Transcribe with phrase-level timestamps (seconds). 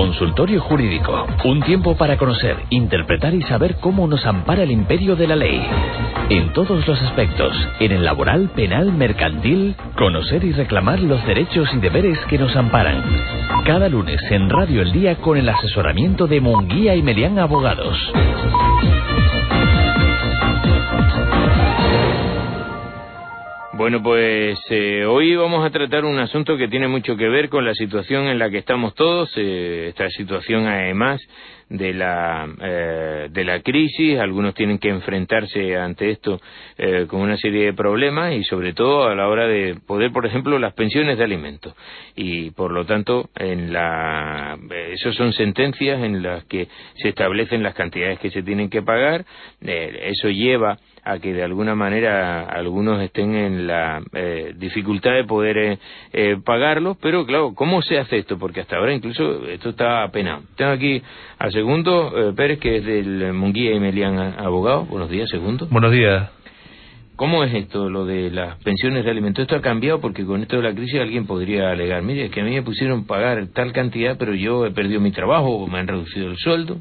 [0.00, 1.26] Consultorio Jurídico.
[1.44, 5.60] Un tiempo para conocer, interpretar y saber cómo nos ampara el imperio de la ley.
[6.30, 11.80] En todos los aspectos, en el laboral, penal, mercantil, conocer y reclamar los derechos y
[11.80, 13.04] deberes que nos amparan.
[13.66, 17.98] Cada lunes en Radio El Día con el asesoramiento de Munguía y Melián Abogados.
[23.90, 27.64] Bueno, pues eh, hoy vamos a tratar un asunto que tiene mucho que ver con
[27.64, 31.20] la situación en la que estamos todos, eh, esta situación además
[31.68, 36.40] de la, eh, de la crisis, algunos tienen que enfrentarse ante esto
[37.08, 40.56] con una serie de problemas y sobre todo a la hora de poder, por ejemplo,
[40.60, 41.74] las pensiones de alimentos.
[42.14, 44.56] Y por lo tanto, en la,
[44.92, 49.24] eso son sentencias en las que se establecen las cantidades que se tienen que pagar,
[49.60, 55.58] eso lleva a que de alguna manera algunos estén en la eh, dificultad de poder
[55.58, 55.78] eh,
[56.12, 58.38] eh, pagarlo, pero claro, ¿cómo se hace esto?
[58.38, 60.42] Porque hasta ahora incluso esto está apenado.
[60.56, 61.02] Tengo aquí
[61.38, 64.84] a Segundo Pérez, que es del Munguía y Melián Abogado.
[64.86, 65.66] Buenos días, Segundo.
[65.70, 66.30] Buenos días.
[67.20, 69.42] ¿Cómo es esto, lo de las pensiones de alimentos?
[69.42, 72.40] Esto ha cambiado porque con esto de la crisis alguien podría alegar, mire, es que
[72.40, 75.80] a mí me pusieron pagar tal cantidad, pero yo he perdido mi trabajo o me
[75.80, 76.78] han reducido el sueldo.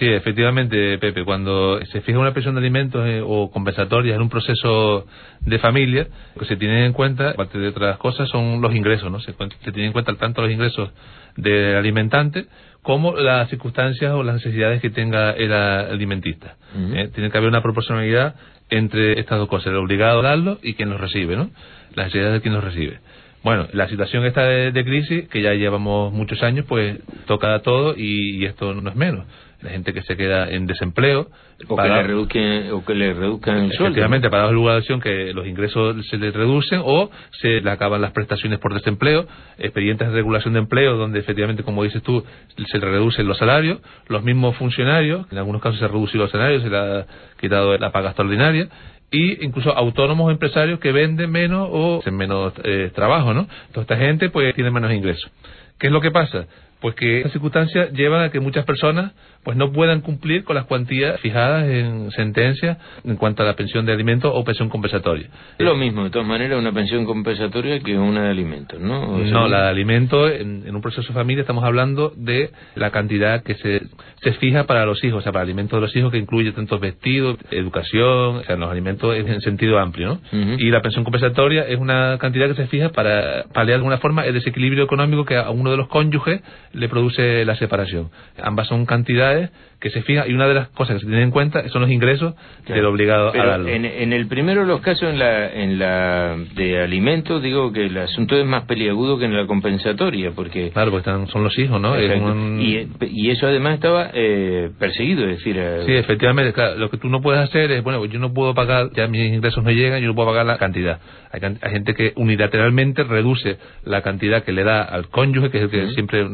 [0.00, 4.30] Sí, efectivamente, Pepe, cuando se fija una pensión de alimentos eh, o compensatorias en un
[4.30, 5.06] proceso
[5.40, 9.12] de familia, lo que se tiene en cuenta, aparte de otras cosas, son los ingresos,
[9.12, 9.20] ¿no?
[9.20, 10.88] Se, se tienen en cuenta tanto los ingresos
[11.36, 12.46] del alimentante
[12.80, 16.56] como las circunstancias o las necesidades que tenga el alimentista.
[16.94, 17.10] ¿eh?
[17.14, 18.36] Tiene que haber una proporcionalidad
[18.70, 21.50] entre estas dos cosas, el obligado a darlo y quien los recibe, ¿no?
[21.94, 23.00] Las necesidades de quien los recibe.
[23.42, 27.94] Bueno, la situación esta de, crisis, que ya llevamos muchos años, pues toca a todo
[27.96, 29.26] y esto no es menos
[29.62, 31.28] la gente que se queda en desempleo.
[31.68, 33.84] O, que, le reduzcan, o que le reduzcan el sueldo.
[33.84, 38.12] Efectivamente, para la acción que los ingresos se le reducen o se le acaban las
[38.12, 39.26] prestaciones por desempleo,
[39.58, 42.24] expedientes de regulación de empleo donde efectivamente, como dices tú,
[42.66, 46.30] se le reducen los salarios, los mismos funcionarios, en algunos casos se ha reducido los
[46.30, 47.06] salarios, se le ha
[47.38, 48.68] quitado la paga extraordinaria,
[49.10, 53.40] y incluso autónomos empresarios que venden menos o hacen menos eh, trabajo, ¿no?
[53.66, 55.30] Entonces esta gente pues tiene menos ingresos.
[55.78, 56.46] ¿Qué es lo que pasa?
[56.80, 60.66] Pues que estas circunstancias llevan a que muchas personas pues no puedan cumplir con las
[60.66, 65.28] cuantías fijadas en sentencia en cuanto a la pensión de alimentos o pensión compensatoria.
[65.58, 69.18] Es lo mismo, de todas maneras, una pensión compensatoria que una de alimentos, ¿no?
[69.18, 73.54] no, la de alimentos, en, un proceso de familia estamos hablando de la cantidad que
[73.54, 73.82] se,
[74.22, 76.78] se fija para los hijos, o sea, para alimentos de los hijos que incluye tanto
[76.78, 80.56] vestidos, educación, o sea, los alimentos en sentido amplio, ¿no?
[80.58, 84.24] Y la pensión compensatoria es una cantidad que se fija para paliar de alguna forma
[84.24, 86.42] el desequilibrio económico que a uno de los cónyuges
[86.72, 88.10] le produce la separación.
[88.42, 89.50] Ambas son cantidades
[89.80, 91.90] que se fija y una de las cosas que se tienen en cuenta son los
[91.90, 92.34] ingresos
[92.68, 93.68] del obligado a darlo.
[93.68, 97.86] En, en, el primero de los casos, en la, en la de alimentos, digo que
[97.86, 100.70] el asunto es más peliagudo que en la compensatoria, porque...
[100.70, 101.98] Claro, porque están, son los hijos, ¿no?
[101.98, 105.56] y, y, eso además estaba eh, perseguido, es decir...
[105.58, 108.54] Eh, sí, efectivamente, claro, lo que tú no puedes hacer es, bueno, yo no puedo
[108.54, 111.00] pagar, ya mis ingresos no llegan, yo no puedo pagar la cantidad.
[111.32, 115.64] Hay, hay gente que unilateralmente reduce la cantidad que le da al cónyuge, que es
[115.64, 116.28] el que siempre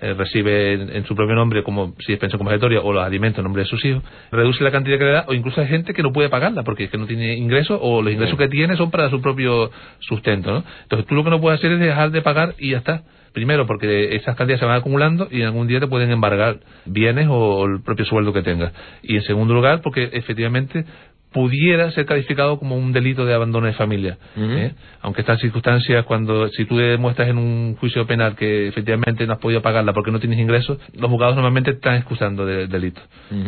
[0.00, 3.44] eh, recibe en, su propio nombre, como si es pensión compensatoria, o los alimentos en
[3.44, 6.02] nombre de sus hijos, reduce la cantidad que le da, o incluso hay gente que
[6.02, 8.90] no puede pagarla porque es que no tiene ingresos o los ingresos que tiene son
[8.90, 9.70] para su propio
[10.00, 10.64] sustento, ¿no?
[10.82, 13.02] Entonces tú lo que no puedes hacer es dejar de pagar y ya está.
[13.32, 17.28] Primero, porque esas cantidades se van acumulando y en algún día te pueden embargar bienes
[17.30, 18.72] o el propio sueldo que tengas.
[19.02, 20.84] Y en segundo lugar, porque efectivamente
[21.32, 24.18] pudiera ser calificado como un delito de abandono de familia.
[24.36, 24.72] ¿eh?
[25.00, 29.38] Aunque estas circunstancias, cuando si tú demuestras en un juicio penal que efectivamente no has
[29.38, 33.00] podido pagarla porque no tienes ingresos, los juzgados normalmente están excusando del delito.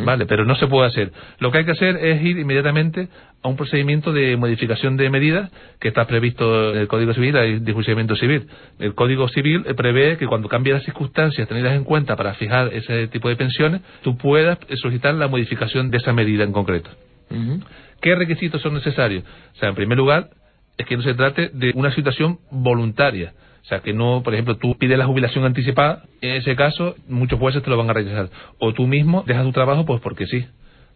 [0.05, 0.25] ¿Vale?
[0.25, 1.11] Pero no se puede hacer.
[1.39, 3.09] Lo que hay que hacer es ir inmediatamente
[3.41, 7.65] a un procedimiento de modificación de medidas que está previsto en el Código Civil, el
[7.65, 8.47] discurso civil.
[8.79, 13.07] El Código Civil prevé que cuando cambien las circunstancias tenidas en cuenta para fijar ese
[13.07, 16.89] tipo de pensiones, tú puedas solicitar la modificación de esa medida en concreto.
[18.01, 19.23] ¿Qué requisitos son necesarios?
[19.53, 20.29] O sea, en primer lugar,
[20.77, 23.33] es que no se trate de una situación voluntaria.
[23.61, 27.39] O sea, que no, por ejemplo, tú pides la jubilación anticipada, en ese caso, muchos
[27.39, 28.29] jueces te lo van a rechazar.
[28.59, 30.45] O tú mismo dejas tu trabajo, pues porque sí.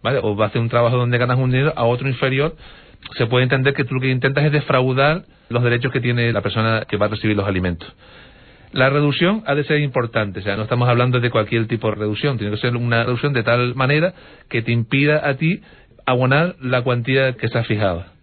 [0.04, 0.20] ¿Vale?
[0.22, 2.56] O vas a hacer un trabajo donde ganas un dinero a otro inferior.
[3.18, 6.42] Se puede entender que tú lo que intentas es defraudar los derechos que tiene la
[6.42, 7.88] persona que va a recibir los alimentos.
[8.74, 11.96] La reducción ha de ser importante, o sea, no estamos hablando de cualquier tipo de
[11.96, 14.14] reducción, tiene que ser una reducción de tal manera
[14.50, 15.62] que te impida a ti
[16.08, 18.14] abonar la cuantía que está fijada.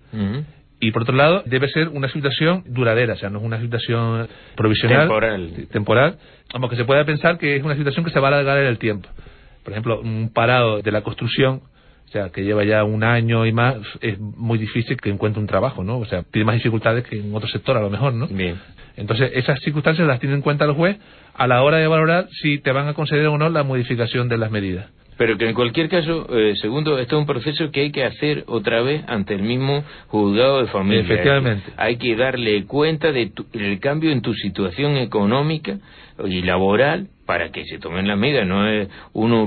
[0.80, 4.28] Y por otro lado, debe ser una situación duradera, o sea, no es una situación
[4.56, 5.00] provisional.
[5.00, 5.66] Temporal.
[5.70, 6.18] Temporal.
[6.52, 8.66] Vamos, que se pueda pensar que es una situación que se va a alargar en
[8.66, 9.08] el tiempo.
[9.62, 11.62] Por ejemplo, un parado de la construcción
[12.06, 15.48] o sea, que lleva ya un año y más, es muy difícil que encuentre un
[15.48, 15.98] trabajo, ¿no?
[15.98, 18.28] O sea, tiene más dificultades que en otro sector a lo mejor, ¿no?
[18.28, 18.56] Bien.
[18.96, 20.96] Entonces, esas circunstancias las tiene en cuenta el juez
[21.34, 24.38] a la hora de valorar si te van a conceder o no la modificación de
[24.38, 24.86] las medidas.
[25.16, 28.44] Pero que en cualquier caso, eh, segundo, este es un proceso que hay que hacer
[28.46, 31.02] otra vez ante el mismo juzgado de familia.
[31.02, 31.72] Efectivamente.
[31.76, 35.78] Hay que darle cuenta del cambio en tu situación económica
[36.24, 39.46] y laboral para que se tomen las medidas, no es uno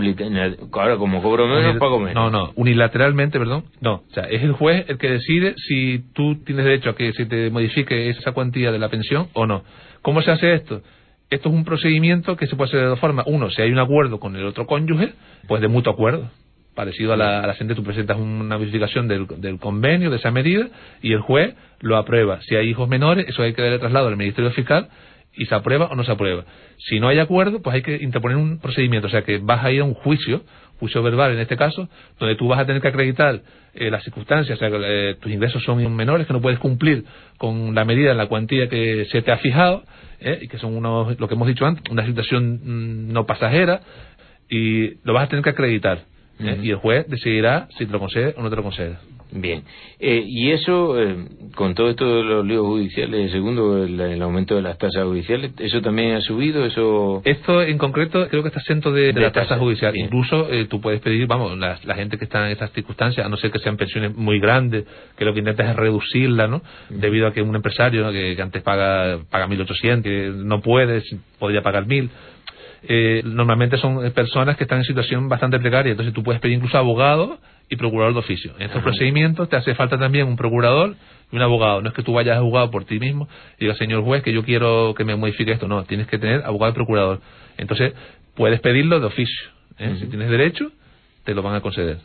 [0.73, 2.15] ahora como cobro menos pago menos.
[2.15, 6.43] No, no, unilateralmente, perdón, no, o sea, es el juez el que decide si tú
[6.43, 9.63] tienes derecho a que se te modifique esa cuantía de la pensión o no.
[10.01, 10.81] ¿Cómo se hace esto?
[11.29, 13.25] Esto es un procedimiento que se puede hacer de dos formas.
[13.27, 15.13] Uno, si hay un acuerdo con el otro cónyuge,
[15.47, 16.29] pues de mutuo acuerdo.
[16.74, 20.31] Parecido a la, a la gente, tú presentas una modificación del, del, convenio, de esa
[20.31, 20.68] medida,
[21.01, 22.39] y el juez lo aprueba.
[22.41, 24.89] Si hay hijos menores, eso hay que darle traslado al Ministerio Fiscal
[25.38, 26.45] y se aprueba o no se aprueba.
[26.78, 29.72] Si no hay acuerdo, pues hay que interponer un procedimiento, o sea que vas a
[29.72, 30.44] ir a un juicio,
[30.80, 31.89] juicio verbal en este caso,
[32.19, 33.42] donde tú vas a tener que acreditar
[33.74, 37.06] eh, las circunstancias, o sea que eh, tus ingresos son menores, que no puedes cumplir
[37.38, 39.84] con la medida en la cuantía que se te ha fijado,
[40.19, 43.81] eh, y que son unos, lo que hemos dicho antes, una situación mm, no pasajera,
[44.50, 46.06] y lo vas a tener que acreditar.
[46.39, 48.98] Y el juez decidirá si te lo concede o no te lo concede.
[49.31, 49.63] Bien.
[50.00, 51.18] Eh, y eso, eh,
[51.56, 55.81] con todo esto de los líos judiciales, segundo, el, aumento de las tasas judiciales, ¿eso
[55.81, 56.65] también ha subido?
[56.65, 59.95] eso Esto en concreto creo que está exento de, de, la tasa judicial.
[59.97, 63.38] Incluso eh, tú puedes pedir, vamos, la, gente que está en estas circunstancias, a no
[63.38, 64.85] ser que sean pensiones muy grandes,
[65.18, 66.62] que lo que intentas es reducirla, ¿no?
[66.89, 71.03] Debido a que un empresario que, antes paga, paga 1.800, que no puede,
[71.38, 72.09] podría pagar 1.000
[72.83, 76.77] eh, normalmente son personas que están en situación bastante precaria, entonces tú puedes pedir incluso
[76.77, 78.53] abogado y procurador de oficio.
[78.57, 80.95] En estos procedimientos te hace falta también un procurador
[81.31, 81.81] y un abogado.
[81.81, 83.27] No es que tú vayas a juzgado por ti mismo
[83.57, 85.67] y digas, señor juez, que yo quiero que me modifique esto.
[85.67, 87.21] No, tienes que tener abogado y procurador.
[87.57, 87.93] Entonces,
[88.35, 89.49] puedes pedirlo de oficio.
[89.79, 89.95] ¿eh?
[89.99, 90.71] Si tienes derecho,
[91.27, 91.97] te lo van a conceder.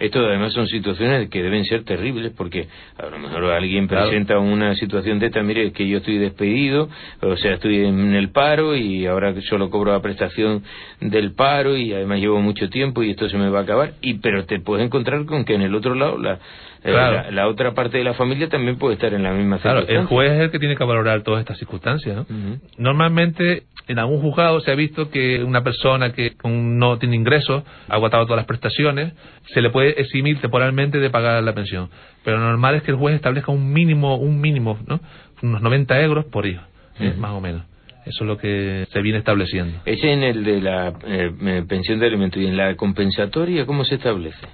[0.00, 2.66] Esto además son situaciones que deben ser terribles porque
[2.98, 6.88] a lo mejor alguien presenta una situación de esta, mire, que yo estoy despedido,
[7.20, 10.64] o sea, estoy en el paro y ahora solo cobro la prestación
[11.00, 14.14] del paro y además llevo mucho tiempo y esto se me va a acabar, y
[14.14, 16.40] pero te puedes encontrar con que en el otro lado la,
[16.82, 20.06] eh, la, otra parte de la familia también puede estar en la misma Claro, el
[20.06, 22.26] juez es el que tiene que valorar todas estas circunstancias.
[22.76, 27.94] Normalmente en algún juzgado se ha visto que una persona que no tiene ingresos, ha
[27.94, 29.12] agotado todas las prestaciones,
[29.54, 31.88] se le puede eximir temporalmente de pagar la pensión.
[32.24, 34.98] Pero lo normal es que el juez establezca un mínimo, un mínimo, ¿no?
[35.40, 36.62] Unos 90 euros por hijo,
[37.16, 37.62] más o menos.
[38.04, 39.80] Eso es lo que se viene estableciendo.
[39.84, 43.84] Ese en el de la eh, eh, pensión de alimentos y en la compensatoria, ¿cómo
[43.84, 44.46] se establece?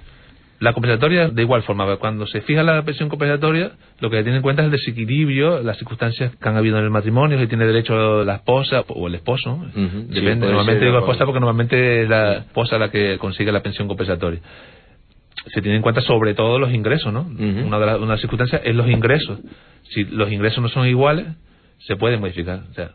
[0.65, 4.41] La compensatoria, de igual forma, cuando se fija la pensión compensatoria, lo que tiene en
[4.41, 8.23] cuenta es el desequilibrio, las circunstancias que han habido en el matrimonio, si tiene derecho
[8.23, 9.63] la esposa o el esposo.
[9.75, 14.39] Depende, normalmente digo esposa porque normalmente es la esposa la que consigue la pensión compensatoria.
[15.53, 17.21] Se tiene en cuenta sobre todo los ingresos, ¿no?
[17.21, 19.37] una, de las, circunstancias es los ingresos.
[19.91, 21.27] Si los ingresos no son iguales,
[21.85, 22.63] se puede modificar.
[22.71, 22.89] O sea,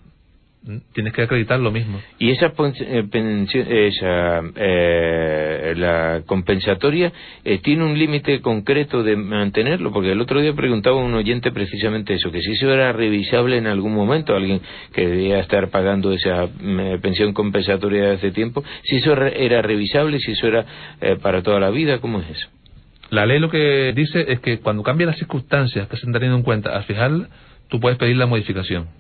[0.93, 2.01] tienes que acreditar lo mismo.
[2.19, 7.13] ¿Y esa, eh, esa eh, la compensatoria
[7.45, 9.93] eh, tiene un límite concreto de mantenerlo?
[9.93, 13.67] Porque el otro día preguntaba un oyente precisamente eso, que si eso era revisable en
[13.67, 14.61] algún momento, alguien
[14.93, 16.49] que debía estar pagando esa
[17.01, 20.67] pensión compensatoria de hace tiempo, si eso era revisable, si eso era
[21.23, 22.49] para toda la vida, ¿cómo es eso?
[23.11, 26.37] La ley lo que dice es que cuando cambian las circunstancias que se están teniendo
[26.37, 27.29] en cuenta al fijarla,
[27.69, 29.00] tú puedes pedir la modificación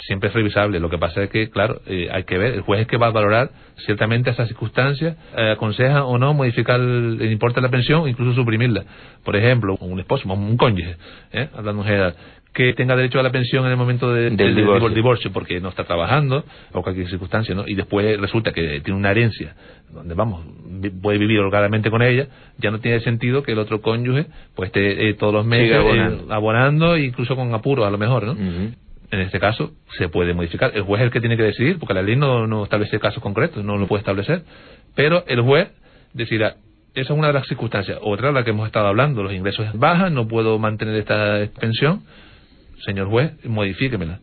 [0.00, 0.80] siempre es revisable.
[0.80, 3.08] Lo que pasa es que, claro, eh, hay que ver, el juez es que va
[3.08, 3.50] a valorar
[3.86, 8.84] ciertamente esas circunstancias, eh, aconseja o no modificar el, importe de la pensión incluso suprimirla.
[9.24, 10.96] Por ejemplo, un esposo, un cónyuge,
[11.32, 11.48] ¿eh?
[11.54, 12.14] hablando en general,
[12.52, 15.32] que tenga derecho a la pensión en el momento del, divorcio.
[15.32, 17.66] porque no está trabajando o cualquier circunstancia, ¿no?
[17.66, 19.56] Y después resulta que tiene una herencia
[19.92, 20.44] donde, vamos,
[21.02, 25.08] puede vivir holgadamente con ella, ya no tiene sentido que el otro cónyuge pues esté
[25.08, 25.76] eh, todos los meses
[26.30, 26.96] abonando.
[26.96, 28.36] incluso con apuro a lo mejor, ¿no?
[29.10, 30.72] En este caso se puede modificar.
[30.74, 33.22] El juez es el que tiene que decidir, porque la ley no, no establece casos
[33.22, 34.44] concretos, no lo puede establecer.
[34.94, 35.70] Pero el juez
[36.12, 36.56] decidirá,
[36.94, 37.98] esa es una de las circunstancias.
[38.02, 42.02] Otra, la que hemos estado hablando, los ingresos bajan, no puedo mantener esta pensión.
[42.84, 44.20] Señor juez, modifíquemela.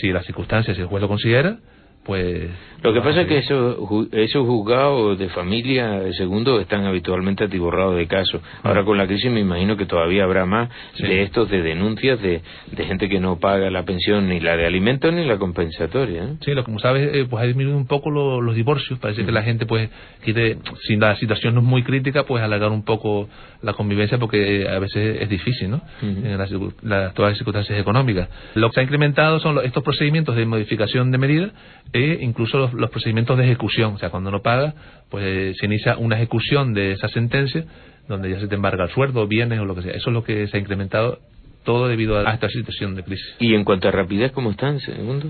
[0.00, 1.58] Si las circunstancias, si el juez lo considera,
[2.04, 2.50] pues
[2.82, 3.76] lo que pasa es que esos,
[4.10, 8.40] esos juzgados de familia segundo están habitualmente atiborrados de casos.
[8.64, 10.68] Ahora con la crisis me imagino que todavía habrá más
[10.98, 12.42] de estos de denuncias de,
[12.72, 16.36] de, gente que no paga la pensión ni la de alimentos ni la compensatoria ¿eh?
[16.40, 18.98] sí lo como sabes eh, pues ha disminuido un poco los divorcios.
[18.98, 19.88] Parece que la gente pues
[20.24, 23.28] quiere si la situación no es muy crítica pues alargar un poco
[23.62, 28.28] la convivencia porque a veces es difícil no en las, todas las circunstancias económicas.
[28.54, 31.52] Lo que se ha incrementado son estos procedimientos de modificación de medidas
[31.92, 33.94] e incluso los, los procedimientos de ejecución.
[33.94, 34.74] O sea, cuando no paga,
[35.10, 37.64] pues se inicia una ejecución de esa sentencia
[38.08, 39.92] donde ya se te embarga el sueldo, bienes o lo que sea.
[39.92, 41.18] Eso es lo que se ha incrementado
[41.64, 43.36] todo debido a esta situación de crisis.
[43.38, 45.28] ¿Y en cuanto a rapidez, cómo están, segundo?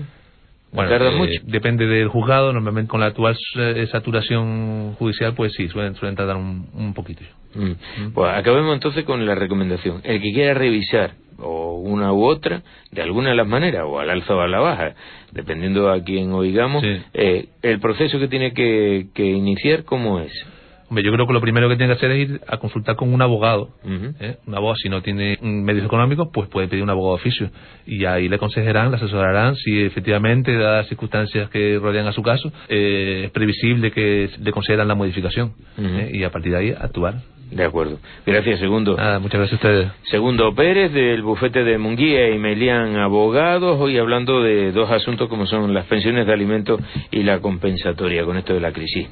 [0.71, 1.39] Bueno, ¿Tarda eh, mucho?
[1.43, 2.51] depende del juzgado.
[2.51, 7.21] Normalmente con la actual eh, saturación judicial, pues sí, suelen, suelen tardar un, un poquito.
[7.53, 8.11] Mm.
[8.13, 10.01] Pues acabemos entonces con la recomendación.
[10.03, 12.61] El que quiera revisar o una u otra,
[12.91, 14.93] de alguna de las maneras, o al alza o a la baja,
[15.31, 17.01] dependiendo a quién oigamos, Sí.
[17.13, 20.31] eh, el proceso que tiene que, que iniciar, ¿cómo es?
[20.89, 23.11] Hombre, yo creo que lo primero que tiene que hacer es ir a consultar con
[23.11, 23.69] un abogado.
[24.19, 24.35] ¿eh?
[24.45, 27.49] Un abogado, si no tiene medios económicos, pues puede pedir un abogado de oficio.
[27.87, 32.21] Y ahí le aconsejarán, le asesorarán si efectivamente, dadas las circunstancias que rodean a su
[32.21, 35.53] caso, eh, es previsible que le consideran la modificación.
[35.79, 36.11] ¿eh?
[36.13, 37.15] Y a partir de ahí actuar.
[37.51, 37.99] De acuerdo.
[38.25, 38.95] Gracias, segundo.
[38.97, 39.91] Nada, muchas gracias a ustedes.
[40.09, 45.45] Segundo Pérez del bufete de Munguía y Melián Abogados, hoy hablando de dos asuntos como
[45.45, 46.81] son las pensiones de alimentos
[47.11, 49.07] y la compensatoria con esto de la crisis.